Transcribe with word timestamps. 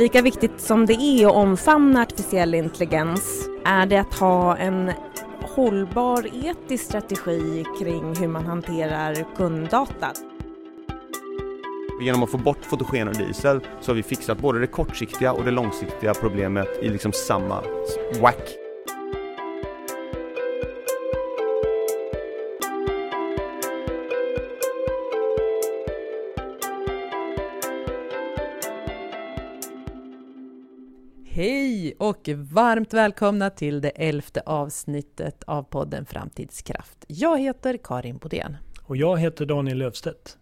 Lika 0.00 0.22
viktigt 0.22 0.60
som 0.60 0.86
det 0.86 0.92
är 0.92 1.26
att 1.26 1.32
omfamna 1.32 2.02
artificiell 2.02 2.54
intelligens 2.54 3.48
är 3.64 3.86
det 3.86 3.96
att 3.96 4.14
ha 4.14 4.56
en 4.56 4.92
hållbar 5.42 6.26
etisk 6.46 6.84
strategi 6.84 7.64
kring 7.80 8.16
hur 8.16 8.28
man 8.28 8.46
hanterar 8.46 9.36
kunddata. 9.36 10.12
Genom 12.02 12.22
att 12.22 12.30
få 12.30 12.38
bort 12.38 12.64
fotogen 12.64 13.08
och 13.08 13.14
diesel 13.14 13.60
så 13.80 13.90
har 13.90 13.96
vi 13.96 14.02
fixat 14.02 14.38
både 14.38 14.60
det 14.60 14.66
kortsiktiga 14.66 15.32
och 15.32 15.44
det 15.44 15.50
långsiktiga 15.50 16.14
problemet 16.14 16.68
i 16.82 16.88
liksom 16.88 17.12
samma 17.12 17.62
whack. 18.20 18.59
Hej 31.32 31.94
och 31.98 32.28
varmt 32.36 32.94
välkomna 32.94 33.50
till 33.50 33.80
det 33.80 33.88
elfte 33.88 34.40
avsnittet 34.46 35.42
av 35.46 35.62
podden 35.62 36.06
Framtidskraft. 36.06 37.04
Jag 37.08 37.40
heter 37.40 37.78
Karin 37.84 38.18
Bodén. 38.18 38.56
Och 38.82 38.96
jag 38.96 39.18
heter 39.18 39.46
Daniel 39.46 39.78
Löfstedt. 39.78 40.38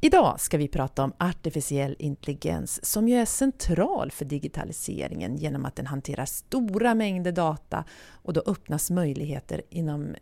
Idag 0.00 0.40
ska 0.40 0.58
vi 0.58 0.68
prata 0.68 1.04
om 1.04 1.12
artificiell 1.18 1.96
intelligens 1.98 2.86
som 2.86 3.08
ju 3.08 3.16
är 3.16 3.24
central 3.24 4.10
för 4.10 4.24
digitaliseringen 4.24 5.36
genom 5.36 5.64
att 5.64 5.76
den 5.76 5.86
hanterar 5.86 6.24
stora 6.24 6.94
mängder 6.94 7.32
data 7.32 7.84
och 8.10 8.32
då 8.32 8.42
öppnas 8.46 8.90
möjligheter 8.90 9.62
inom 9.70 10.14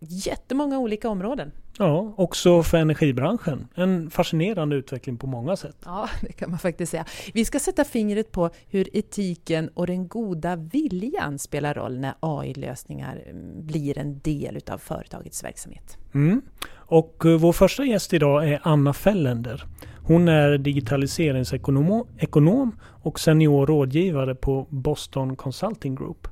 jättemånga 0.00 0.78
olika 0.78 1.08
områden. 1.08 1.52
Ja, 1.78 2.14
också 2.16 2.62
för 2.62 2.78
energibranschen. 2.78 3.68
En 3.74 4.10
fascinerande 4.10 4.76
utveckling 4.76 5.16
på 5.16 5.26
många 5.26 5.56
sätt. 5.56 5.76
Ja, 5.84 6.08
det 6.20 6.32
kan 6.32 6.50
man 6.50 6.58
faktiskt 6.58 6.90
säga. 6.90 7.04
Vi 7.34 7.44
ska 7.44 7.58
sätta 7.58 7.84
fingret 7.84 8.32
på 8.32 8.50
hur 8.68 8.96
etiken 8.96 9.68
och 9.74 9.86
den 9.86 10.08
goda 10.08 10.56
viljan 10.56 11.38
spelar 11.38 11.74
roll 11.74 11.98
när 11.98 12.14
AI-lösningar 12.20 13.22
mm, 13.26 13.66
blir 13.66 13.98
en 13.98 14.18
del 14.18 14.56
utav 14.56 14.78
företagets 14.78 15.44
verksamhet. 15.44 15.98
Mm. 16.14 16.42
Och 16.72 17.26
eh, 17.26 17.38
vår 17.38 17.52
första 17.52 17.84
gäst 17.84 18.12
idag 18.12 18.48
är 18.48 18.60
Anna 18.62 18.92
Fellender. 18.92 19.64
Hon 20.06 20.28
är 20.28 20.58
digitaliseringsekonom 20.58 22.76
och 23.02 23.20
senior 23.20 23.66
rådgivare 23.66 24.34
på 24.34 24.66
Boston 24.70 25.36
Consulting 25.36 25.94
Group. 25.94 26.28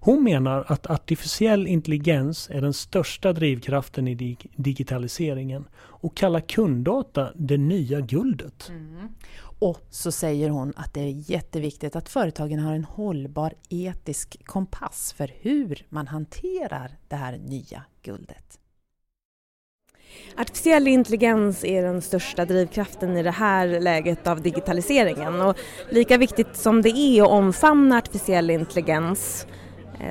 Hon 0.00 0.24
menar 0.24 0.64
att 0.68 0.90
artificiell 0.90 1.66
intelligens 1.66 2.50
är 2.50 2.60
den 2.60 2.72
största 2.72 3.32
drivkraften 3.32 4.08
i 4.08 4.14
dig 4.14 4.36
digitaliseringen 4.56 5.68
och 5.76 6.16
kallar 6.16 6.40
kunddata 6.40 7.32
det 7.34 7.58
nya 7.58 8.00
guldet. 8.00 8.68
Mm. 8.68 9.08
Och 9.60 9.80
så 9.90 10.12
säger 10.12 10.50
hon 10.50 10.72
att 10.76 10.94
det 10.94 11.00
är 11.00 11.30
jätteviktigt 11.30 11.96
att 11.96 12.08
företagen 12.08 12.58
har 12.58 12.74
en 12.74 12.84
hållbar 12.84 13.52
etisk 13.68 14.46
kompass 14.46 15.12
för 15.16 15.30
hur 15.40 15.86
man 15.88 16.06
hanterar 16.06 16.90
det 17.08 17.16
här 17.16 17.38
nya 17.38 17.84
guldet. 18.02 18.60
Artificiell 20.36 20.88
intelligens 20.88 21.64
är 21.64 21.82
den 21.82 22.02
största 22.02 22.44
drivkraften 22.44 23.16
i 23.16 23.22
det 23.22 23.30
här 23.30 23.80
läget 23.80 24.26
av 24.26 24.42
digitaliseringen 24.42 25.40
och 25.40 25.58
lika 25.90 26.18
viktigt 26.18 26.56
som 26.56 26.82
det 26.82 26.90
är 26.90 27.22
att 27.22 27.28
omfamna 27.28 27.98
artificiell 27.98 28.50
intelligens 28.50 29.46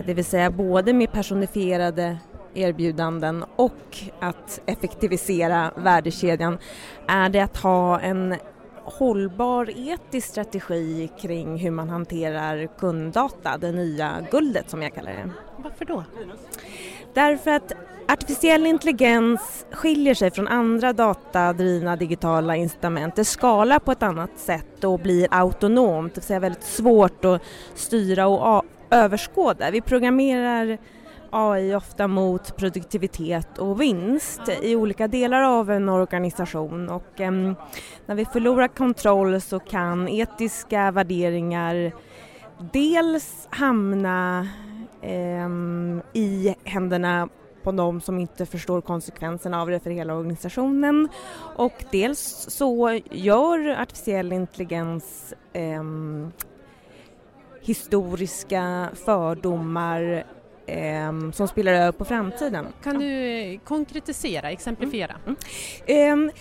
det 0.06 0.14
vill 0.14 0.26
säga 0.26 0.52
både 0.52 0.94
med 0.94 1.12
personifierade 1.12 2.18
erbjudanden 2.54 3.46
och 3.56 3.98
att 4.20 4.62
effektivisera 4.66 5.72
värdekedjan 5.76 6.58
är 7.08 7.30
det 7.30 7.40
att 7.40 7.58
ha 7.58 8.00
en 8.00 8.36
hållbar 8.84 9.70
etisk 9.76 10.28
strategi 10.28 11.10
kring 11.22 11.58
hur 11.58 11.72
man 11.72 11.90
hanterar 11.90 12.68
kunddata, 12.78 13.58
det 13.58 13.72
nya 13.72 14.12
guldet 14.32 14.70
som 14.70 14.82
jag 14.82 14.94
kallar 14.94 15.12
det. 15.12 15.32
Varför 15.58 15.86
då? 15.86 16.04
Därför 17.14 17.52
att 17.52 17.72
artificiell 18.08 18.66
intelligens 18.66 19.66
skiljer 19.72 20.14
sig 20.14 20.32
från 20.32 20.48
andra 20.48 20.94
datadrivna 20.94 21.96
digitala 21.96 22.56
incitament. 22.56 23.16
Det 23.16 23.26
skalar 23.26 23.80
på 23.80 23.92
ett 23.92 24.04
annat 24.04 24.38
sätt 24.38 24.84
och 24.84 25.00
blir 25.00 25.28
autonomt, 25.32 26.16
det 26.16 26.22
vill 26.22 26.26
säga 26.28 26.40
väldigt 26.40 26.64
svårt 26.64 27.26
att 27.26 27.42
styra 27.76 28.28
och 28.28 28.66
överskåda. 28.92 29.72
Vi 29.72 29.82
programmerar 29.82 30.78
AI 31.30 31.76
ofta 31.76 32.08
mot 32.08 32.56
produktivitet 32.58 33.58
och 33.58 33.82
vinst 33.82 34.42
i 34.62 34.76
olika 34.76 35.08
delar 35.08 35.42
av 35.42 35.72
en 35.72 35.90
organisation. 35.90 36.90
Och 36.90 37.22
eh, 37.22 37.32
när 38.06 38.16
vi 38.16 38.26
förlorar 38.26 38.68
kontroll 38.68 39.42
så 39.42 39.60
kan 39.60 40.08
etiska 40.08 40.92
värderingar 40.92 41.92
dels 42.72 43.48
hamna 43.50 44.48
eh, 45.02 45.50
i 46.14 46.56
händerna 46.64 47.30
på 47.64 47.72
de 47.72 48.02
som 48.02 48.20
inte 48.20 48.46
förstår 48.46 48.82
konsekvenserna 48.82 49.62
av 49.62 49.70
det 49.70 49.80
för 49.80 49.90
hela 49.90 50.14
organisationen. 50.14 51.10
Och 51.56 51.86
dels 51.92 52.46
så 52.50 53.00
gör 53.12 53.82
artificiell 53.82 54.34
intelligens 54.34 55.34
eh, 55.54 55.84
historiska 57.62 58.90
fördomar 59.06 60.26
eh, 60.66 61.32
som 61.32 61.48
spelar 61.48 61.74
över 61.74 61.92
på 61.92 62.06
framtiden. 62.06 62.66
Kan 62.84 63.00
du 63.00 63.60
konkretisera, 63.64 64.52
exemplifiera? 64.52 65.16
Mm. 65.26 65.36
Mm. 65.88 66.30
Eh, 66.30 66.34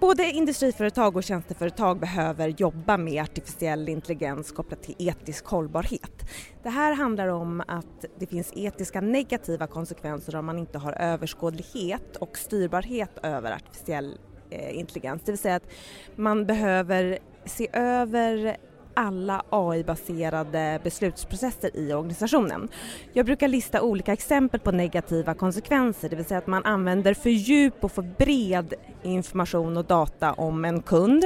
både 0.00 0.30
industriföretag 0.30 1.16
och 1.16 1.24
tjänsteföretag 1.24 1.98
behöver 1.98 2.48
jobba 2.48 2.96
med 2.96 3.22
artificiell 3.22 3.88
intelligens 3.88 4.52
kopplat 4.52 4.82
till 4.82 4.94
etisk 4.98 5.46
hållbarhet. 5.46 6.30
Det 6.62 6.68
här 6.68 6.92
handlar 6.92 7.28
om 7.28 7.62
att 7.66 8.04
det 8.18 8.26
finns 8.26 8.52
etiska 8.56 9.00
negativa 9.00 9.66
konsekvenser 9.66 10.36
om 10.36 10.46
man 10.46 10.58
inte 10.58 10.78
har 10.78 10.92
överskådlighet 10.92 12.16
och 12.16 12.38
styrbarhet 12.38 13.18
över 13.22 13.52
artificiell 13.52 14.18
eh, 14.50 14.78
intelligens. 14.78 15.22
Det 15.22 15.32
vill 15.32 15.38
säga 15.38 15.56
att 15.56 15.70
man 16.16 16.46
behöver 16.46 17.18
se 17.44 17.68
över 17.72 18.56
alla 18.94 19.42
AI-baserade 19.50 20.80
beslutsprocesser 20.84 21.76
i 21.76 21.92
organisationen. 21.92 22.68
Jag 23.12 23.26
brukar 23.26 23.48
lista 23.48 23.82
olika 23.82 24.12
exempel 24.12 24.60
på 24.60 24.72
negativa 24.72 25.34
konsekvenser, 25.34 26.08
det 26.08 26.16
vill 26.16 26.24
säga 26.24 26.38
att 26.38 26.46
man 26.46 26.64
använder 26.64 27.14
för 27.14 27.30
djup 27.30 27.84
och 27.84 27.92
för 27.92 28.02
bred 28.02 28.74
information 29.02 29.76
och 29.76 29.84
data 29.84 30.32
om 30.32 30.64
en 30.64 30.82
kund. 30.82 31.24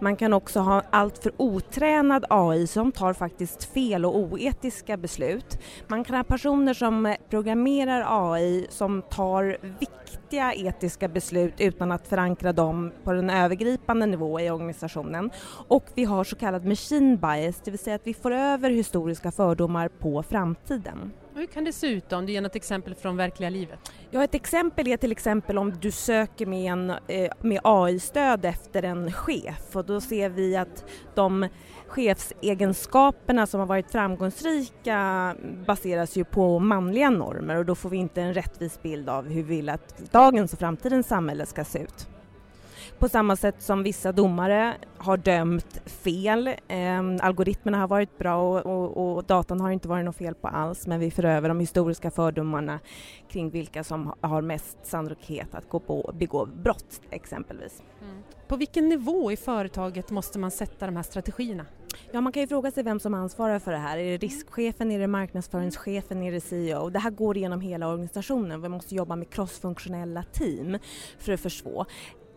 Man 0.00 0.16
kan 0.16 0.32
också 0.32 0.60
ha 0.60 0.82
alltför 0.90 1.32
otränad 1.36 2.24
AI 2.30 2.66
som 2.66 2.92
tar 2.92 3.12
faktiskt 3.12 3.64
fel 3.64 4.04
och 4.04 4.18
oetiska 4.18 4.96
beslut. 4.96 5.58
Man 5.88 6.04
kan 6.04 6.16
ha 6.16 6.24
personer 6.24 6.74
som 6.74 7.16
programmerar 7.30 8.32
AI 8.32 8.66
som 8.70 9.02
tar 9.02 9.58
viktiga 9.80 10.54
etiska 10.54 11.08
beslut 11.08 11.54
utan 11.58 11.92
att 11.92 12.08
förankra 12.08 12.52
dem 12.52 12.92
på 13.04 13.12
den 13.12 13.30
övergripande 13.30 14.06
nivå 14.06 14.40
i 14.40 14.50
organisationen. 14.50 15.30
Och 15.68 15.84
vi 15.94 16.04
har 16.04 16.24
så 16.24 16.36
kallad 16.36 16.64
machine 16.64 17.03
bias, 17.04 17.60
det 17.64 17.70
vill 17.70 17.78
säga 17.78 17.96
att 17.96 18.06
vi 18.06 18.14
får 18.14 18.30
över 18.30 18.70
historiska 18.70 19.32
fördomar 19.32 19.88
på 19.88 20.22
framtiden. 20.22 21.12
Hur 21.34 21.46
kan 21.46 21.64
det 21.64 21.72
se 21.72 21.86
ut 21.86 22.08
då, 22.08 22.16
om 22.16 22.26
du 22.26 22.32
ger 22.32 22.40
något 22.40 22.56
exempel 22.56 22.94
från 22.94 23.16
verkliga 23.16 23.50
livet? 23.50 23.78
Ja, 24.10 24.24
ett 24.24 24.34
exempel 24.34 24.88
är 24.88 24.96
till 24.96 25.12
exempel 25.12 25.58
om 25.58 25.72
du 25.80 25.90
söker 25.90 26.46
med, 26.46 26.72
en, 26.72 26.90
eh, 26.90 27.32
med 27.40 27.60
AI-stöd 27.64 28.44
efter 28.44 28.82
en 28.82 29.12
chef 29.12 29.76
och 29.76 29.84
då 29.84 30.00
ser 30.00 30.28
vi 30.28 30.56
att 30.56 30.84
de 31.14 31.48
chefsegenskaperna 31.86 33.46
som 33.46 33.60
har 33.60 33.66
varit 33.66 33.90
framgångsrika 33.90 35.34
baseras 35.66 36.16
ju 36.16 36.24
på 36.24 36.58
manliga 36.58 37.10
normer 37.10 37.56
och 37.56 37.64
då 37.64 37.74
får 37.74 37.90
vi 37.90 37.96
inte 37.96 38.22
en 38.22 38.34
rättvis 38.34 38.82
bild 38.82 39.08
av 39.08 39.28
hur 39.28 39.42
vi 39.42 39.56
vill 39.56 39.68
att 39.68 40.12
dagens 40.12 40.52
och 40.52 40.58
framtidens 40.58 41.06
samhälle 41.06 41.46
ska 41.46 41.64
se 41.64 41.78
ut. 41.78 42.08
På 42.98 43.08
samma 43.08 43.36
sätt 43.36 43.62
som 43.62 43.82
vissa 43.82 44.12
domare 44.12 44.74
har 44.96 45.16
dömt 45.16 45.80
fel. 45.86 46.48
Eh, 46.68 47.00
algoritmerna 47.20 47.78
har 47.78 47.88
varit 47.88 48.18
bra 48.18 48.36
och, 48.36 48.66
och, 48.66 49.16
och, 49.16 49.24
datan 49.24 49.60
har 49.60 49.70
inte 49.70 49.88
varit 49.88 50.04
något 50.04 50.16
fel 50.16 50.34
på 50.34 50.48
alls 50.48 50.86
men 50.86 51.00
vi 51.00 51.10
för 51.10 51.24
över 51.24 51.48
de 51.48 51.60
historiska 51.60 52.10
fördomarna 52.10 52.80
kring 53.28 53.50
vilka 53.50 53.84
som 53.84 54.14
har 54.20 54.42
mest 54.42 54.78
sannolikhet 54.82 55.54
att 55.54 55.68
gå 55.68 55.80
på, 55.80 56.14
begå 56.14 56.46
brott 56.46 57.00
exempelvis. 57.10 57.82
Mm. 58.02 58.22
På 58.48 58.56
vilken 58.56 58.88
nivå 58.88 59.32
i 59.32 59.36
företaget 59.36 60.10
måste 60.10 60.38
man 60.38 60.50
sätta 60.50 60.86
de 60.86 60.96
här 60.96 61.02
strategierna? 61.02 61.66
Ja, 62.12 62.20
man 62.20 62.32
kan 62.32 62.40
ju 62.40 62.46
fråga 62.46 62.70
sig 62.70 62.82
vem 62.82 63.00
som 63.00 63.14
ansvarar 63.14 63.58
för 63.58 63.72
det 63.72 63.78
här. 63.78 63.98
Är 63.98 64.04
det 64.04 64.26
riskchefen, 64.26 64.90
är 64.90 64.98
det 64.98 65.06
marknadsföringschefen, 65.06 66.22
är 66.22 66.32
det 66.32 66.40
CEO? 66.40 66.90
Det 66.90 66.98
här 66.98 67.10
går 67.10 67.36
igenom 67.36 67.60
hela 67.60 67.88
organisationen. 67.88 68.62
Vi 68.62 68.68
måste 68.68 68.94
jobba 68.94 69.16
med 69.16 69.30
crossfunktionella 69.30 70.22
team 70.32 70.78
för 71.18 71.32
att 71.32 71.40
förstå 71.40 71.86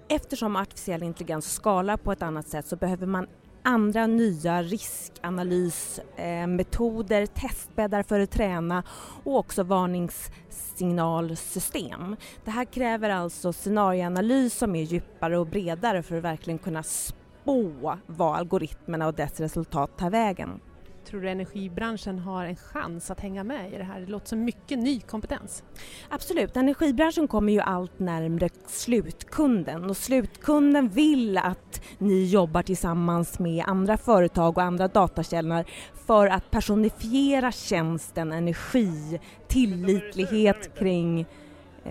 eftersom 0.09 0.55
artificiell 0.55 1.03
intelligens 1.03 1.53
skalar 1.53 1.97
på 1.97 2.11
ett 2.11 2.21
annat 2.21 2.47
sätt 2.47 2.65
så 2.65 2.75
behöver 2.75 3.07
man 3.07 3.27
andra 3.63 4.07
nya 4.07 4.63
riskanalysmetoder, 4.63 7.21
eh, 7.21 7.25
testbäddar 7.25 8.03
för 8.03 8.19
att 8.19 8.31
träna 8.31 8.83
och 9.23 9.37
också 9.37 9.63
varningssignalsystem. 9.63 12.15
Det 12.45 12.51
här 12.51 12.65
kräver 12.65 13.09
alltså 13.09 13.53
scenarioanalys 13.53 14.53
som 14.53 14.75
är 14.75 14.83
djupare 14.83 15.37
och 15.37 15.47
bredare 15.47 16.03
för 16.03 16.17
att 16.17 16.23
verkligen 16.23 16.57
kunna 16.57 16.83
spå 16.83 17.97
var 18.05 18.35
algoritmerna 18.35 19.07
och 19.07 19.13
dess 19.13 19.39
resultat 19.39 19.97
tar 19.97 20.09
vägen. 20.09 20.59
Tror 21.07 21.21
du 21.21 21.29
energibranschen 21.29 22.19
har 22.19 22.45
en 22.45 22.55
chans 22.55 23.11
att 23.11 23.19
hänga 23.19 23.43
med 23.43 23.73
i 23.73 23.77
det 23.77 23.83
här? 23.83 23.99
Det 23.99 24.05
låter 24.05 24.27
som 24.27 24.43
mycket 24.43 24.79
ny 24.79 24.99
kompetens. 24.99 25.63
Absolut, 26.09 26.57
energibranschen 26.57 27.27
kommer 27.27 27.53
ju 27.53 27.59
allt 27.59 27.99
närmre 27.99 28.49
slutkunden 28.67 29.89
och 29.89 29.97
slutkunden 29.97 30.89
vill 30.89 31.37
att 31.37 31.81
ni 31.97 32.25
jobbar 32.25 32.63
tillsammans 32.63 33.39
med 33.39 33.63
andra 33.67 33.97
företag 33.97 34.57
och 34.57 34.63
andra 34.63 34.87
datakällor 34.87 35.65
för 36.07 36.27
att 36.27 36.51
personifiera 36.51 37.51
tjänsten 37.51 38.31
energi, 38.31 39.19
tillitlighet 39.47 40.79
kring 40.79 41.25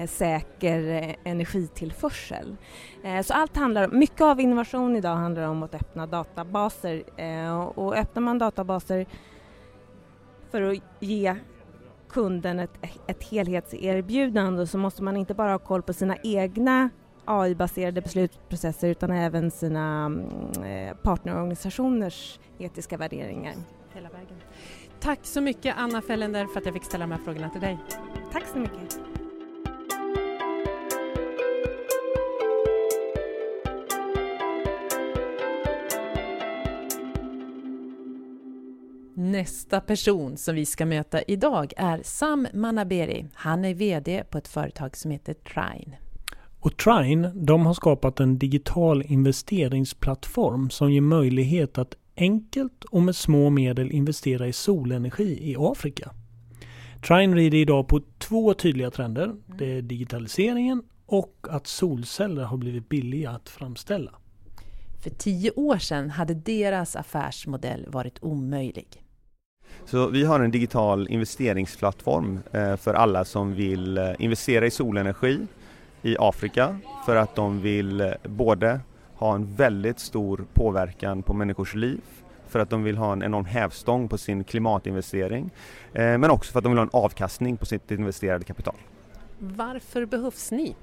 säker 0.07 0.89
eh, 0.89 1.15
energitillförsel. 1.25 2.57
Eh, 3.05 3.23
så 3.23 3.35
allt 3.35 3.57
handlar, 3.57 3.89
mycket 3.89 4.21
av 4.21 4.41
innovation 4.41 4.97
idag 4.97 5.17
handlar 5.17 5.43
om 5.43 5.63
att 5.63 5.75
öppna 5.75 6.07
databaser 6.07 7.03
och 7.79 7.97
öppnar 7.97 8.23
man 8.23 8.39
databaser 8.39 9.07
för 10.51 10.63
att 10.63 10.79
ge 11.01 11.37
kunden 12.09 12.59
ett, 12.59 12.79
ett 13.07 13.23
helhetserbjudande 13.25 14.67
så 14.67 14.79
måste 14.79 15.03
man 15.03 15.17
inte 15.17 15.35
bara 15.35 15.53
ha 15.53 15.59
koll 15.59 15.83
på 15.83 15.93
sina 15.93 16.17
egna 16.23 16.91
AI-baserade 17.25 18.01
beslutsprocesser 18.01 18.89
utan 18.89 19.11
även 19.11 19.51
sina 19.51 20.11
partnerorganisationers 21.03 22.39
etiska 22.59 22.97
värderingar. 22.97 23.55
Hela 23.95 24.09
vägen. 24.09 24.37
Tack 25.01 25.19
så 25.23 25.41
mycket 25.41 25.75
Anna 25.79 26.03
Fellender 26.03 26.47
för 26.47 26.61
att 26.61 26.67
jag 26.67 26.75
fick 26.75 26.85
ställa 26.85 27.07
de 27.07 27.13
här 27.13 27.21
frågorna 27.25 27.51
till 27.51 27.61
dig. 27.61 27.79
Tack 28.33 28.45
så 28.53 28.59
mycket. 28.59 29.16
Nästa 39.31 39.81
person 39.81 40.37
som 40.37 40.55
vi 40.55 40.67
ska 40.67 40.87
möta 40.87 41.23
idag 41.23 41.73
är 41.77 42.01
Sam 42.05 42.47
Manaberi. 42.55 43.27
Han 43.35 43.65
är 43.65 43.75
VD 43.75 44.25
på 44.31 44.39
ett 44.39 44.49
företag 44.49 44.97
som 44.97 45.11
heter 45.11 45.35
Trine. 45.35 45.97
Och 46.61 46.77
Trine, 46.77 47.33
de 47.35 47.67
har 47.67 47.75
skapat 47.75 48.21
en 48.21 48.39
digital 48.39 49.03
investeringsplattform 49.03 50.71
som 50.71 50.93
ger 50.93 51.01
möjlighet 51.01 51.79
att 51.79 51.95
enkelt 52.17 52.85
och 52.85 53.03
med 53.03 53.17
små 53.17 53.51
medel 53.51 53.91
investera 53.91 54.49
i 54.49 54.53
solenergi 54.53 55.51
i 55.51 55.57
Afrika. 55.59 56.11
Trine 57.09 57.37
rider 57.37 57.59
idag 57.59 57.89
på 57.89 58.01
två 58.19 58.55
tydliga 58.55 58.91
trender. 58.91 59.25
Mm. 59.25 59.43
Det 59.59 59.73
är 59.73 59.83
digitaliseringen 59.83 60.83
och 61.07 61.47
att 61.51 61.67
solceller 61.67 62.45
har 62.45 62.57
blivit 62.57 62.89
billiga 62.89 63.31
att 63.31 63.49
framställa. 63.49 64.11
För 65.03 65.11
tio 65.11 65.51
år 65.51 65.79
sedan 65.79 66.11
hade 66.11 66.35
deras 66.35 66.97
affärsmodell 66.97 67.87
varit 67.89 68.19
omöjlig. 68.23 69.03
Så 69.85 70.09
vi 70.09 70.25
har 70.25 70.41
en 70.41 70.51
digital 70.51 71.09
investeringsplattform 71.09 72.41
eh, 72.53 72.77
för 72.77 72.95
alla 72.95 73.25
som 73.25 73.55
vill 73.55 73.99
eh, 73.99 74.11
investera 74.19 74.67
i 74.67 74.71
solenergi 74.71 75.47
i 76.03 76.17
Afrika 76.19 76.79
för 77.07 77.17
att 77.17 77.35
de 77.35 77.61
vill 77.61 78.01
eh, 78.01 78.11
både 78.23 78.81
ha 79.15 79.35
en 79.35 79.55
väldigt 79.55 79.99
stor 79.99 80.45
påverkan 80.55 81.23
på 81.23 81.35
människors 81.35 81.75
liv 81.75 82.01
för 82.49 82.59
att 82.59 82.71
de 82.71 82.83
vill 82.83 82.97
ha 82.97 83.13
en 83.13 83.23
enorm 83.23 83.45
hävstång 83.45 84.09
på 84.09 84.19
sin 84.19 84.45
klimatinvestering 84.45 85.51
men 85.93 86.31
också 86.31 86.53
för 86.53 86.59
att 86.59 86.63
de 86.63 86.73
vill 86.73 86.79
ha 86.79 86.85
en 86.85 86.91
avkastning 86.93 87.57
på 87.57 87.67
sitt 87.67 87.91
investerade 87.91 88.45
kapital. 88.45 88.75
Varför 89.39 90.07
behövs 90.07 90.51
ni? 90.51 90.77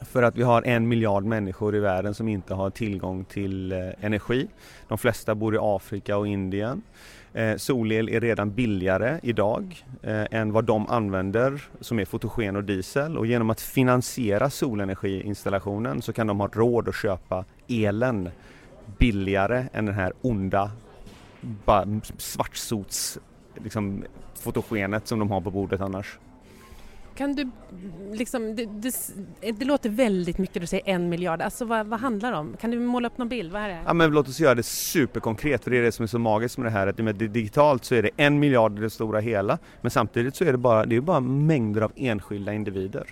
För 0.00 0.22
att 0.22 0.36
vi 0.36 0.42
har 0.42 0.62
en 0.62 0.88
miljard 0.88 1.24
människor 1.24 1.76
i 1.76 1.78
världen 1.78 2.14
som 2.14 2.28
inte 2.28 2.54
har 2.54 2.70
tillgång 2.70 3.24
till 3.24 3.72
eh, 3.72 3.78
energi. 4.00 4.48
De 4.88 4.98
flesta 4.98 5.34
bor 5.34 5.54
i 5.54 5.58
Afrika 5.60 6.16
och 6.16 6.26
Indien. 6.26 6.82
Eh, 7.32 7.56
solel 7.56 8.08
är 8.08 8.20
redan 8.20 8.50
billigare 8.50 9.20
idag 9.22 9.84
eh, 10.02 10.24
än 10.30 10.52
vad 10.52 10.64
de 10.64 10.88
använder 10.88 11.62
som 11.80 11.98
är 11.98 12.04
fotogen 12.04 12.56
och 12.56 12.64
diesel 12.64 13.18
och 13.18 13.26
genom 13.26 13.50
att 13.50 13.60
finansiera 13.60 14.50
solenergiinstallationen 14.50 16.02
så 16.02 16.12
kan 16.12 16.26
de 16.26 16.40
ha 16.40 16.48
råd 16.52 16.88
att 16.88 16.94
köpa 16.94 17.44
elen 17.68 18.30
billigare 18.98 19.66
än 19.72 19.86
den 19.86 19.94
här 19.94 20.12
onda 20.22 20.70
svartsots 22.18 23.18
liksom, 23.54 24.04
fotogenet 24.34 25.08
som 25.08 25.18
de 25.18 25.30
har 25.30 25.40
på 25.40 25.50
bordet 25.50 25.80
annars. 25.80 26.18
Kan 27.18 27.34
du, 27.34 27.50
liksom, 28.12 28.56
det, 28.56 28.66
det, 28.66 28.92
det, 29.52 29.64
låter 29.64 29.90
väldigt 29.90 30.38
mycket, 30.38 30.60
du 30.60 30.66
säger 30.66 30.88
en 30.88 31.08
miljard. 31.08 31.42
Alltså 31.42 31.64
vad, 31.64 31.86
vad 31.86 32.00
handlar 32.00 32.32
det 32.32 32.38
om? 32.38 32.56
Kan 32.60 32.70
du 32.70 32.78
måla 32.78 33.08
upp 33.08 33.18
någon 33.18 33.28
bild? 33.28 33.52
Vad 33.52 33.62
är 33.62 33.68
det? 33.68 33.80
Ja, 33.86 33.92
men 33.92 34.10
låt 34.10 34.28
oss 34.28 34.40
göra 34.40 34.54
det 34.54 34.62
superkonkret 34.62 35.64
för 35.64 35.70
det 35.70 35.78
är 35.78 35.82
det 35.82 35.92
som 35.92 36.02
är 36.02 36.06
så 36.06 36.18
magiskt 36.18 36.58
med 36.58 36.66
det 36.66 36.70
här. 36.70 36.86
Att 36.86 36.98
med 36.98 37.14
digitalt 37.14 37.84
så 37.84 37.94
är 37.94 38.02
det 38.02 38.10
en 38.16 38.38
miljard 38.38 38.78
i 38.78 38.80
det 38.80 38.90
stora 38.90 39.20
hela 39.20 39.58
men 39.80 39.90
samtidigt 39.90 40.36
så 40.36 40.44
är 40.44 40.52
det 40.52 40.58
bara, 40.58 40.86
det 40.86 40.96
är 40.96 41.00
bara 41.00 41.20
mängder 41.20 41.80
av 41.80 41.92
enskilda 41.96 42.52
individer. 42.52 43.06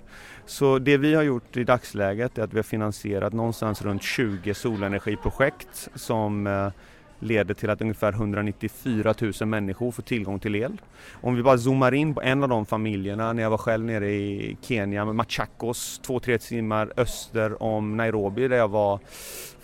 Så 0.46 0.78
det 0.78 0.96
vi 0.96 1.14
har 1.14 1.22
gjort 1.22 1.56
i 1.56 1.64
dagsläget 1.64 2.38
är 2.38 2.42
att 2.42 2.52
vi 2.52 2.58
har 2.58 2.62
finansierat 2.62 3.32
någonstans 3.32 3.82
runt 3.82 4.02
20 4.02 4.54
solenergiprojekt 4.54 5.88
som 5.94 6.46
eh, 6.46 6.68
leder 7.18 7.54
till 7.54 7.70
att 7.70 7.80
ungefär 7.80 8.12
194 8.12 9.14
000 9.20 9.48
människor 9.48 9.90
får 9.90 10.02
tillgång 10.02 10.38
till 10.38 10.54
el. 10.54 10.80
Om 11.12 11.34
vi 11.34 11.42
bara 11.42 11.58
zoomar 11.58 11.94
in 11.94 12.14
på 12.14 12.22
en 12.22 12.42
av 12.42 12.48
de 12.48 12.66
familjerna, 12.66 13.32
när 13.32 13.42
jag 13.42 13.50
var 13.50 13.58
själv 13.58 13.84
nere 13.84 14.10
i 14.10 14.56
Kenya 14.62 15.04
med 15.04 15.14
Machakos, 15.14 15.98
två, 15.98 16.20
tre 16.20 16.38
timmar 16.38 16.92
öster 16.96 17.62
om 17.62 17.96
Nairobi 17.96 18.48
där 18.48 18.56
jag 18.56 18.68
var 18.68 19.00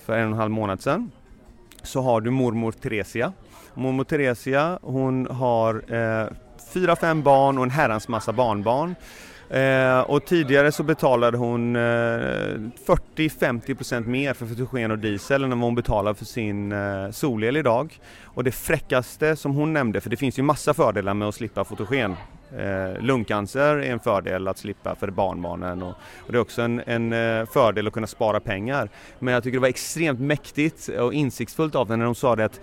för 0.05 0.19
en 0.19 0.25
och 0.27 0.33
en 0.33 0.39
halv 0.39 0.51
månad 0.51 0.83
sedan, 0.83 1.11
så 1.83 2.01
har 2.01 2.21
du 2.21 2.31
mormor 2.31 2.73
Teresia. 2.73 3.33
Mormor 3.75 4.05
Teresia 4.05 4.79
hon 4.83 5.27
har 5.27 5.95
eh, 5.95 6.29
fyra, 6.73 6.97
fem 6.97 7.23
barn 7.23 7.59
och 7.59 7.65
en 7.65 7.71
herrans 7.71 8.09
massa 8.09 8.33
barnbarn. 8.33 8.95
Eh, 9.53 10.01
och 10.01 10.25
tidigare 10.25 10.73
så 10.73 10.83
betalade 10.83 11.39
hon 11.39 11.77
eh, 11.77 11.81
40-50% 11.81 14.07
mer 14.07 14.35
för 14.35 14.47
fotogen 14.47 14.91
och 14.91 14.99
diesel 14.99 15.45
än 15.45 15.51
vad 15.51 15.61
hon 15.61 15.75
betalar 15.75 16.15
för 16.15 16.25
sin 16.25 16.73
eh, 16.73 17.11
solel 17.11 17.57
idag. 17.57 18.01
Och 18.25 18.45
det 18.45 18.53
fräckaste 18.53 19.37
som 19.37 19.55
hon 19.55 19.73
nämnde, 19.73 20.01
för 20.01 20.11
det 20.11 20.17
finns 20.17 20.39
ju 20.39 20.43
massa 20.43 20.75
fördelar 20.75 21.15
med 21.15 21.29
att 21.29 21.35
slippa 21.35 21.65
fotogen. 21.65 22.17
Eh, 22.59 23.03
lungcancer 23.03 23.77
är 23.77 23.93
en 23.93 24.01
fördel 24.01 24.49
att 24.49 24.59
slippa 24.59 24.95
för 24.95 25.11
barnbarnen 25.11 25.83
och, 25.83 25.95
och 26.27 26.33
det 26.33 26.39
är 26.39 26.43
också 26.43 26.63
en, 26.63 26.83
en 26.87 27.13
eh, 27.13 27.47
fördel 27.47 27.87
att 27.87 27.93
kunna 27.93 28.07
spara 28.07 28.41
pengar. 28.41 28.89
Men 29.19 29.35
jag 29.35 29.43
tycker 29.43 29.57
det 29.57 29.63
var 29.63 29.69
extremt 29.69 30.21
mäktigt 30.21 30.89
och 30.89 31.15
insiktsfullt 31.15 31.75
av 31.75 31.89
henne 31.89 31.97
när 31.97 32.07
hon 32.07 32.15
sa 32.15 32.37
det 32.37 32.45
att 32.45 32.61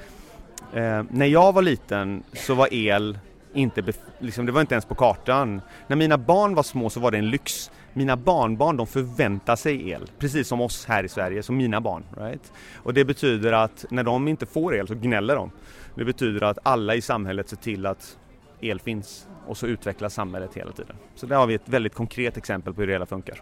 eh, 0.74 1.04
när 1.10 1.26
jag 1.26 1.54
var 1.54 1.62
liten 1.62 2.24
så 2.34 2.54
var 2.54 2.74
el 2.74 3.18
inte, 3.54 3.84
liksom, 4.20 4.46
det 4.46 4.52
var 4.52 4.62
inte 4.62 4.74
ens 4.74 4.86
på 4.86 4.96
kartan. 4.96 5.62
När 5.88 5.96
mina 5.96 6.18
barn 6.18 6.56
var 6.56 6.64
små 6.64 6.90
så 6.90 7.00
var 7.00 7.12
det 7.12 7.18
en 7.18 7.30
lyx. 7.30 7.72
Mina 7.94 8.18
barnbarn 8.18 8.78
de 8.78 8.88
förväntar 8.88 9.56
sig 9.56 9.90
el, 9.90 10.12
precis 10.20 10.48
som 10.48 10.62
oss 10.62 10.86
här 10.86 11.04
i 11.04 11.10
Sverige, 11.10 11.44
som 11.44 11.58
mina 11.58 11.82
barn. 11.82 12.04
Right? 12.18 12.52
Och 12.76 12.94
det 12.94 13.06
betyder 13.06 13.52
att 13.52 13.86
när 13.90 14.04
de 14.04 14.28
inte 14.28 14.46
får 14.46 14.76
el 14.76 14.88
så 14.88 14.96
gnäller 14.96 15.36
de. 15.36 15.52
Det 15.96 16.06
betyder 16.06 16.44
att 16.44 16.58
alla 16.64 16.96
i 16.96 17.02
samhället 17.02 17.50
ser 17.50 17.58
till 17.58 17.86
att 17.86 18.18
el 18.60 18.80
finns 18.80 19.28
och 19.48 19.58
så 19.58 19.68
utvecklas 19.68 20.14
samhället 20.14 20.54
hela 20.54 20.72
tiden. 20.72 20.96
Så 21.16 21.26
där 21.26 21.36
har 21.36 21.48
vi 21.48 21.54
ett 21.54 21.70
väldigt 21.70 21.94
konkret 21.94 22.38
exempel 22.38 22.74
på 22.74 22.82
hur 22.82 22.88
det 22.88 22.94
hela 22.94 23.06
funkar. 23.06 23.42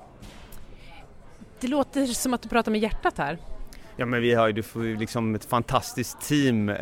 Det 1.59 1.67
låter 1.67 2.05
som 2.05 2.33
att 2.33 2.41
du 2.41 2.49
pratar 2.49 2.71
med 2.71 2.81
hjärtat 2.81 3.17
här. 3.17 3.37
Ja 3.99 4.05
men 4.05 4.21
vi 4.21 4.33
har 4.33 4.47
ju 4.47 4.63
liksom 4.97 5.35
ett 5.35 5.45
fantastiskt 5.45 6.21
team 6.21 6.69
eh, 6.69 6.75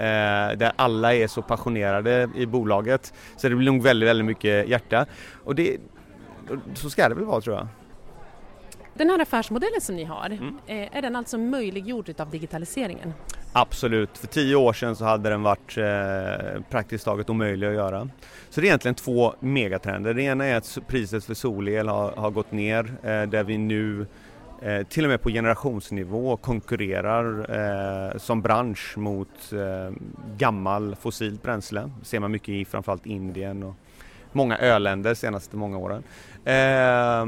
där 0.58 0.72
alla 0.76 1.16
är 1.16 1.28
så 1.28 1.42
passionerade 1.42 2.30
i 2.36 2.46
bolaget. 2.46 3.14
Så 3.38 3.50
det 3.50 3.56
blir 3.56 3.72
nog 3.72 3.84
väldigt, 3.84 4.10
väldigt 4.10 4.26
mycket 4.26 4.68
hjärta. 4.68 5.06
Och 5.44 5.56
det, 5.56 5.78
så 6.74 6.90
ska 6.90 7.10
det 7.10 7.16
väl 7.16 7.26
vara 7.26 7.42
tror 7.42 7.56
jag. 7.56 7.68
Den 8.94 9.10
här 9.10 9.22
affärsmodellen 9.22 9.82
som 9.82 9.96
ni 9.96 10.04
har, 10.04 10.26
mm. 10.26 10.58
Eh, 10.68 10.98
är 10.98 11.02
den 11.02 11.16
alltså 11.16 11.38
möjliggjord 11.38 12.14
av 12.18 12.30
digitaliseringen? 12.30 13.14
Absolut, 13.54 14.18
för 14.18 14.28
tio 14.28 14.56
år 14.56 14.74
sedan 14.74 14.96
så 14.96 15.06
hade 15.06 15.30
den 15.30 15.44
varit 15.44 15.78
eh, 15.78 16.62
praktiskt 16.70 17.06
taget 17.06 17.30
omöjlig 17.30 17.68
att 17.68 17.74
göra. 17.74 18.10
Så 18.50 18.62
det 18.62 18.66
är 18.66 18.70
egentligen 18.70 18.96
två 18.96 19.34
megatrender. 19.40 20.14
Det 20.14 20.24
ena 20.24 20.46
är 20.46 20.56
att 20.56 20.78
priset 20.88 21.26
för 21.26 21.34
solel 21.34 21.88
har, 21.88 22.12
har 22.12 22.32
gått 22.32 22.52
ner 22.52 22.94
eh, 23.04 23.24
där 23.24 23.44
vi 23.44 23.58
nu 23.58 24.08
eh, 24.66 24.84
till 24.84 25.04
och 25.04 25.10
med 25.10 25.22
på 25.22 25.30
generationsnivå 25.30 26.38
konkurrerar 26.38 27.56
eh, 28.12 28.18
som 28.18 28.42
bransch 28.42 28.98
mot 28.98 29.54
eh, 29.54 29.96
gammal 30.38 30.96
fossilt 30.96 31.44
bränsle. 31.44 31.92
Det 32.00 32.06
ser 32.06 32.20
man 32.20 32.32
mycket 32.32 32.50
i 32.50 32.66
framförallt 32.66 33.06
Indien 33.06 33.64
och 33.64 33.76
många 34.36 34.58
öländer 34.58 35.10
de 35.10 35.16
senaste 35.16 35.58
många 35.58 35.78
åren. 35.78 36.04
Eh, 36.46 37.26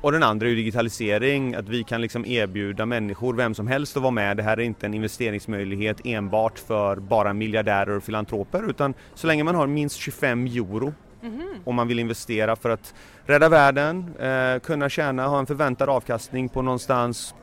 och 0.00 0.12
den 0.12 0.22
andra 0.22 0.48
är 0.48 0.54
digitalisering, 0.54 1.54
att 1.54 1.68
vi 1.68 1.84
kan 1.84 2.00
liksom 2.00 2.26
erbjuda 2.26 2.86
människor, 2.86 3.34
vem 3.34 3.54
som 3.54 3.66
helst 3.66 3.96
att 3.96 4.02
vara 4.02 4.10
med. 4.10 4.36
Det 4.36 4.42
här 4.42 4.56
är 4.56 4.62
inte 4.62 4.86
en 4.86 4.94
investeringsmöjlighet 4.94 6.00
enbart 6.04 6.58
för 6.58 6.96
bara 6.96 7.32
miljardärer 7.32 7.96
och 7.96 8.02
filantroper 8.02 8.70
utan 8.70 8.94
så 9.14 9.26
länge 9.26 9.44
man 9.44 9.54
har 9.54 9.66
minst 9.66 9.96
25 9.96 10.46
euro 10.46 10.92
Mm. 11.22 11.48
Om 11.64 11.74
man 11.74 11.88
vill 11.88 11.98
investera 11.98 12.56
för 12.56 12.70
att 12.70 12.94
rädda 13.24 13.48
världen, 13.48 14.14
eh, 14.18 14.60
kunna 14.60 14.88
tjäna, 14.88 15.28
ha 15.28 15.38
en 15.38 15.46
förväntad 15.46 15.88
avkastning 15.88 16.48
på 16.48 16.62
någonstans 16.62 17.34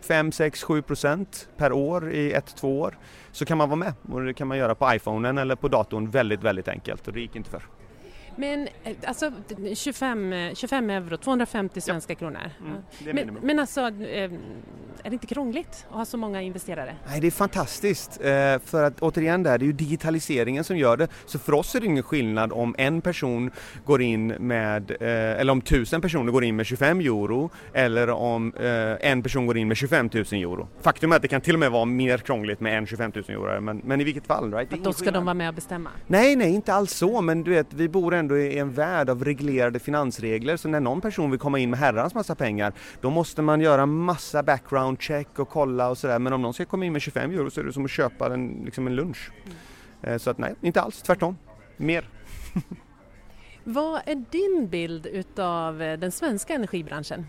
5, 0.00 0.32
6, 0.32 0.62
7 0.62 0.82
procent 0.82 1.48
per 1.56 1.72
år 1.72 2.12
i 2.12 2.32
ett, 2.32 2.56
två 2.56 2.80
år 2.80 2.98
så 3.32 3.44
kan 3.44 3.58
man 3.58 3.68
vara 3.68 3.76
med 3.76 3.92
och 4.12 4.24
det 4.24 4.34
kan 4.34 4.48
man 4.48 4.58
göra 4.58 4.74
på 4.74 4.94
iPhonen 4.94 5.38
eller 5.38 5.56
på 5.56 5.68
datorn 5.68 6.10
väldigt, 6.10 6.42
väldigt 6.42 6.68
enkelt 6.68 7.06
och 7.06 7.12
det 7.12 7.20
gick 7.20 7.36
inte 7.36 7.50
för. 7.50 7.62
Men 8.36 8.68
eh, 8.84 8.96
alltså 9.06 9.32
25, 9.74 10.34
25 10.54 10.90
euro, 10.90 11.16
250 11.16 11.80
svenska 11.80 12.12
ja. 12.12 12.18
kronor. 12.18 12.50
Mm, 12.60 13.16
men, 13.16 13.38
men 13.42 13.58
alltså, 13.58 13.80
eh, 13.80 14.30
är 15.02 15.10
det 15.10 15.12
inte 15.12 15.26
krångligt 15.26 15.86
att 15.90 15.96
ha 15.96 16.04
så 16.04 16.16
många 16.16 16.42
investerare? 16.42 16.96
Nej, 17.08 17.20
det 17.20 17.26
är 17.26 17.30
fantastiskt. 17.30 18.20
Eh, 18.20 18.58
för 18.64 18.82
att 18.82 19.00
återigen, 19.00 19.42
där, 19.42 19.58
det 19.58 19.64
är 19.64 19.66
ju 19.66 19.72
digitaliseringen 19.72 20.64
som 20.64 20.76
gör 20.76 20.96
det. 20.96 21.08
Så 21.26 21.38
för 21.38 21.52
oss 21.52 21.74
är 21.74 21.80
det 21.80 21.86
ingen 21.86 22.02
skillnad 22.02 22.52
om 22.52 22.74
en 22.78 23.00
person 23.00 23.50
går 23.84 24.02
in 24.02 24.26
med, 24.26 24.90
eller 25.00 25.52
om 25.52 25.60
tusen 25.60 26.00
personer 26.00 26.32
går 26.32 26.44
in 26.44 26.56
med 26.56 26.66
25 26.66 27.00
euro 27.00 27.50
eller 27.72 28.10
om 28.10 28.52
en 29.00 29.22
person 29.22 29.46
går 29.46 29.58
in 29.58 29.68
med 29.68 29.76
25 29.76 30.10
000 30.12 30.24
euro. 30.32 30.68
Faktum 30.80 31.12
är 31.12 31.16
att 31.16 31.22
det 31.22 31.28
kan 31.28 31.40
till 31.40 31.54
och 31.54 31.60
med 31.60 31.70
vara 31.70 31.84
mer 31.84 32.18
krångligt 32.18 32.60
med 32.60 32.78
en 32.78 32.86
25 32.86 33.12
000 33.14 33.24
euro, 33.28 33.60
men, 33.60 33.82
men 33.84 34.00
i 34.00 34.04
vilket 34.04 34.26
fall. 34.26 34.54
Right? 34.54 34.72
Att 34.72 34.84
då 34.84 34.92
ska 34.92 35.04
skillnad. 35.04 35.14
de 35.14 35.24
vara 35.24 35.34
med 35.34 35.48
och 35.48 35.54
bestämma? 35.54 35.90
Nej, 36.06 36.36
nej, 36.36 36.54
inte 36.54 36.74
alls 36.74 36.92
så, 36.92 37.20
men 37.20 37.42
du 37.42 37.50
vet, 37.50 37.72
vi 37.74 37.88
bor 37.88 38.14
ändå 38.24 38.38
i 38.38 38.58
en 38.58 38.72
värld 38.72 39.10
av 39.10 39.24
reglerade 39.24 39.78
finansregler 39.78 40.56
så 40.56 40.68
när 40.68 40.80
någon 40.80 41.00
person 41.00 41.30
vill 41.30 41.40
komma 41.40 41.58
in 41.58 41.70
med 41.70 41.78
herrans 41.78 42.14
massa 42.14 42.34
pengar 42.34 42.72
då 43.00 43.10
måste 43.10 43.42
man 43.42 43.60
göra 43.60 43.86
massa 43.86 44.42
background 44.42 45.02
check 45.02 45.38
och 45.38 45.48
kolla 45.48 45.90
och 45.90 45.98
sådär 45.98 46.18
men 46.18 46.32
om 46.32 46.42
någon 46.42 46.54
ska 46.54 46.64
komma 46.64 46.84
in 46.84 46.92
med 46.92 47.02
25 47.02 47.30
euro 47.30 47.50
så 47.50 47.60
är 47.60 47.64
det 47.64 47.72
som 47.72 47.84
att 47.84 47.90
köpa 47.90 48.34
en, 48.34 48.62
liksom 48.64 48.86
en 48.86 48.94
lunch. 48.94 49.32
Mm. 50.02 50.18
Så 50.18 50.30
att 50.30 50.38
nej, 50.38 50.54
inte 50.60 50.80
alls, 50.80 51.02
tvärtom. 51.02 51.36
Mer. 51.76 52.08
Vad 53.64 54.00
är 54.06 54.24
din 54.30 54.68
bild 54.70 55.06
utav 55.06 55.82
eh, 55.82 55.98
den 55.98 56.12
svenska 56.12 56.54
energibranschen? 56.54 57.26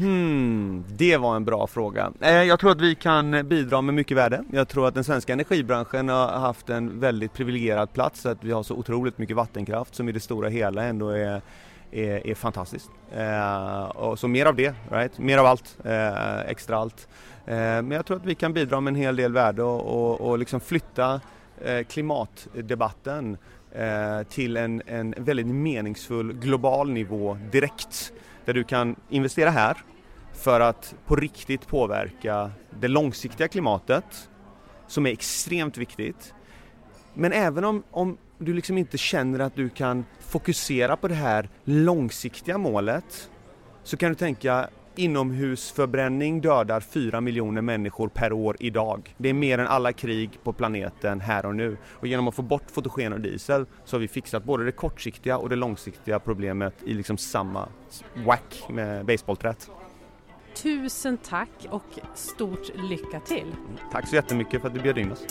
Hmm, 0.00 0.84
det 0.88 1.16
var 1.16 1.36
en 1.36 1.44
bra 1.44 1.66
fråga. 1.66 2.12
Eh, 2.20 2.30
jag 2.32 2.60
tror 2.60 2.70
att 2.70 2.80
vi 2.80 2.94
kan 2.94 3.48
bidra 3.48 3.80
med 3.80 3.94
mycket 3.94 4.16
värde. 4.16 4.44
Jag 4.52 4.68
tror 4.68 4.88
att 4.88 4.94
den 4.94 5.04
svenska 5.04 5.32
energibranschen 5.32 6.08
har 6.08 6.28
haft 6.28 6.70
en 6.70 7.00
väldigt 7.00 7.32
privilegierad 7.32 7.92
plats, 7.92 8.26
att 8.26 8.44
vi 8.44 8.52
har 8.52 8.62
så 8.62 8.74
otroligt 8.74 9.18
mycket 9.18 9.36
vattenkraft 9.36 9.94
som 9.94 10.08
i 10.08 10.12
det 10.12 10.20
stora 10.20 10.48
hela 10.48 10.84
ändå 10.84 11.08
är, 11.08 11.42
är, 11.90 12.26
är 12.26 12.34
fantastiskt. 12.34 12.90
Eh, 13.16 13.82
och 13.84 14.18
så 14.18 14.28
mer 14.28 14.46
av 14.46 14.56
det, 14.56 14.74
right? 14.90 15.18
mer 15.18 15.38
av 15.38 15.46
allt, 15.46 15.78
eh, 15.84 16.40
extra 16.40 16.76
allt. 16.76 17.08
Eh, 17.46 17.54
men 17.56 17.90
jag 17.90 18.06
tror 18.06 18.16
att 18.16 18.26
vi 18.26 18.34
kan 18.34 18.52
bidra 18.52 18.80
med 18.80 18.90
en 18.90 19.00
hel 19.00 19.16
del 19.16 19.32
värde 19.32 19.62
och, 19.62 19.80
och, 19.80 20.20
och 20.20 20.38
liksom 20.38 20.60
flytta 20.60 21.20
eh, 21.64 21.84
klimatdebatten 21.84 23.36
eh, 23.72 24.22
till 24.28 24.56
en, 24.56 24.82
en 24.86 25.14
väldigt 25.18 25.46
meningsfull 25.46 26.32
global 26.32 26.90
nivå 26.90 27.38
direkt 27.52 28.12
där 28.44 28.54
du 28.54 28.64
kan 28.64 28.96
investera 29.08 29.50
här 29.50 29.76
för 30.40 30.60
att 30.60 30.94
på 31.06 31.16
riktigt 31.16 31.66
påverka 31.66 32.50
det 32.80 32.88
långsiktiga 32.88 33.48
klimatet 33.48 34.30
som 34.86 35.06
är 35.06 35.10
extremt 35.10 35.78
viktigt. 35.78 36.34
Men 37.14 37.32
även 37.32 37.64
om, 37.64 37.82
om 37.90 38.18
du 38.38 38.54
liksom 38.54 38.78
inte 38.78 38.98
känner 38.98 39.38
att 39.38 39.54
du 39.54 39.68
kan 39.68 40.04
fokusera 40.20 40.96
på 40.96 41.08
det 41.08 41.14
här 41.14 41.48
långsiktiga 41.64 42.58
målet 42.58 43.30
så 43.82 43.96
kan 43.96 44.08
du 44.08 44.14
tänka 44.14 44.68
inomhusförbränning 44.96 46.40
dödar 46.40 46.80
4 46.80 47.20
miljoner 47.20 47.62
människor 47.62 48.08
per 48.08 48.32
år 48.32 48.56
idag. 48.60 49.14
Det 49.16 49.28
är 49.28 49.34
mer 49.34 49.58
än 49.58 49.66
alla 49.66 49.92
krig 49.92 50.30
på 50.42 50.52
planeten 50.52 51.20
här 51.20 51.46
och 51.46 51.54
nu. 51.54 51.76
Och 51.86 52.06
genom 52.06 52.28
att 52.28 52.34
få 52.34 52.42
bort 52.42 52.70
fotogen 52.70 53.12
och 53.12 53.20
diesel 53.20 53.66
så 53.84 53.96
har 53.96 54.00
vi 54.00 54.08
fixat 54.08 54.44
både 54.44 54.64
det 54.64 54.72
kortsiktiga 54.72 55.38
och 55.38 55.48
det 55.48 55.56
långsiktiga 55.56 56.18
problemet 56.18 56.74
i 56.84 56.94
liksom 56.94 57.18
samma 57.18 57.68
whack 58.26 58.64
med 58.68 59.06
baseballträt. 59.06 59.70
Tusen 60.62 61.18
tack 61.18 61.66
och 61.70 61.98
stort 62.14 62.70
lycka 62.90 63.20
till! 63.20 63.54
Tack 63.92 64.08
så 64.08 64.14
jättemycket 64.14 64.60
för 64.60 64.68
att 64.68 64.74
du 64.74 64.80
bjöd 64.80 64.98
in 64.98 65.12
oss. 65.12 65.26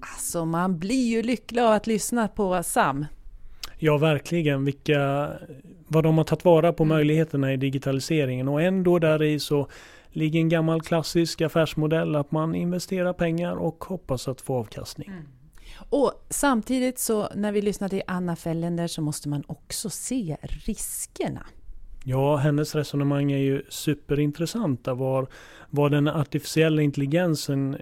Alltså 0.00 0.44
man 0.44 0.78
blir 0.78 1.08
ju 1.08 1.22
lycklig 1.22 1.62
av 1.62 1.72
att 1.72 1.86
lyssna 1.86 2.28
på 2.28 2.62
Sam. 2.62 3.06
Ja, 3.78 3.98
verkligen. 3.98 4.64
Vilka, 4.64 5.30
vad 5.88 6.04
de 6.04 6.18
har 6.18 6.24
tagit 6.24 6.44
vara 6.44 6.72
på 6.72 6.82
mm. 6.82 6.96
möjligheterna 6.96 7.52
i 7.52 7.56
digitaliseringen 7.56 8.48
och 8.48 8.62
ändå 8.62 8.98
där 8.98 9.22
i 9.22 9.40
så 9.40 9.68
ligger 10.16 10.40
en 10.40 10.48
gammal 10.48 10.82
klassisk 10.82 11.40
affärsmodell 11.40 12.16
att 12.16 12.32
man 12.32 12.54
investerar 12.54 13.12
pengar 13.12 13.56
och 13.56 13.84
hoppas 13.84 14.28
att 14.28 14.40
få 14.40 14.54
avkastning. 14.54 15.08
Mm. 15.08 15.22
Och 15.90 16.26
samtidigt 16.30 16.98
så 16.98 17.28
när 17.34 17.52
vi 17.52 17.62
lyssnar 17.62 17.88
till 17.88 18.02
Anna 18.06 18.36
Fällender 18.36 18.86
så 18.86 19.02
måste 19.02 19.28
man 19.28 19.42
också 19.46 19.90
se 19.90 20.36
riskerna. 20.42 21.46
Ja, 22.04 22.36
hennes 22.36 22.74
resonemang 22.74 23.32
är 23.32 23.38
ju 23.38 23.62
superintressanta. 23.68 24.94
Var, 24.94 25.26
var 25.70 25.90
den 25.90 26.08
artificiella 26.08 26.82
intelligensen 26.82 27.76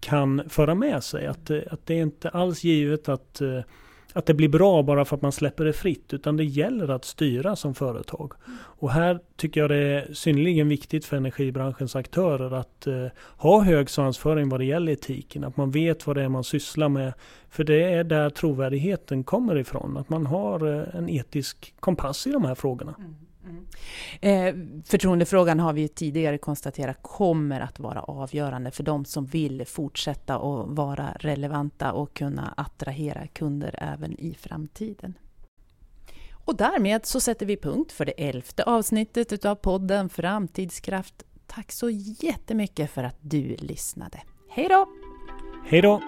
kan 0.00 0.42
föra 0.48 0.74
med 0.74 1.04
sig. 1.04 1.26
Att, 1.26 1.50
att 1.50 1.86
det 1.86 1.94
är 1.94 2.02
inte 2.02 2.28
alls 2.28 2.64
givet 2.64 3.08
att 3.08 3.40
eh, 3.40 3.60
att 4.12 4.26
det 4.26 4.34
blir 4.34 4.48
bra 4.48 4.82
bara 4.82 5.04
för 5.04 5.16
att 5.16 5.22
man 5.22 5.32
släpper 5.32 5.64
det 5.64 5.72
fritt 5.72 6.14
utan 6.14 6.36
det 6.36 6.44
gäller 6.44 6.88
att 6.88 7.04
styra 7.04 7.56
som 7.56 7.74
företag. 7.74 8.32
Och 8.52 8.90
här 8.90 9.20
tycker 9.36 9.60
jag 9.60 9.70
det 9.70 9.76
är 9.76 10.14
synnerligen 10.14 10.68
viktigt 10.68 11.04
för 11.04 11.16
energibranschens 11.16 11.96
aktörer 11.96 12.50
att 12.50 12.86
eh, 12.86 13.06
ha 13.36 13.62
hög 13.62 13.90
svansföring 13.90 14.48
vad 14.48 14.60
det 14.60 14.64
gäller 14.64 14.92
etiken. 14.92 15.44
Att 15.44 15.56
man 15.56 15.70
vet 15.70 16.06
vad 16.06 16.16
det 16.16 16.22
är 16.22 16.28
man 16.28 16.44
sysslar 16.44 16.88
med. 16.88 17.12
För 17.50 17.64
det 17.64 17.82
är 17.82 18.04
där 18.04 18.30
trovärdigheten 18.30 19.24
kommer 19.24 19.58
ifrån. 19.58 19.96
Att 19.96 20.08
man 20.08 20.26
har 20.26 20.78
eh, 20.78 20.94
en 20.94 21.08
etisk 21.08 21.74
kompass 21.80 22.26
i 22.26 22.30
de 22.30 22.44
här 22.44 22.54
frågorna. 22.54 22.94
Mm. 22.98 23.14
Mm. 23.44 23.66
Eh, 24.20 24.82
förtroendefrågan 24.84 25.60
har 25.60 25.72
vi 25.72 25.88
tidigare 25.88 26.38
konstaterat 26.38 26.98
kommer 27.02 27.60
att 27.60 27.80
vara 27.80 28.02
avgörande 28.02 28.70
för 28.70 28.82
de 28.82 29.04
som 29.04 29.26
vill 29.26 29.66
fortsätta 29.66 30.34
att 30.34 30.68
vara 30.68 31.16
relevanta 31.20 31.92
och 31.92 32.14
kunna 32.14 32.54
attrahera 32.56 33.26
kunder 33.26 33.74
även 33.78 34.20
i 34.20 34.34
framtiden. 34.34 35.14
Och 36.44 36.56
därmed 36.56 37.06
så 37.06 37.20
sätter 37.20 37.46
vi 37.46 37.56
punkt 37.56 37.92
för 37.92 38.04
det 38.04 38.28
elfte 38.28 38.62
avsnittet 38.62 39.32
utav 39.32 39.54
podden 39.54 40.08
Framtidskraft. 40.08 41.24
Tack 41.46 41.72
så 41.72 41.90
jättemycket 41.90 42.90
för 42.90 43.04
att 43.04 43.16
du 43.20 43.56
lyssnade. 43.56 44.20
Hej 44.48 44.68
då! 44.68 44.88
Hej 45.66 45.82
då! 45.82 46.02